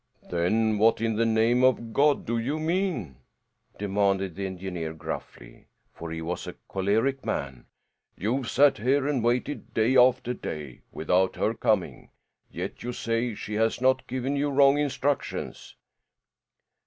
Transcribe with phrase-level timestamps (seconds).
[0.31, 3.17] "Then what in the name of God do you mean?"
[3.77, 7.67] demanded the engineer gruffly, for he was a choleric man.
[8.17, 12.09] "You've sat here and waited day after day without her coming,
[12.49, 15.75] yet you say she has not given you wrong instructions."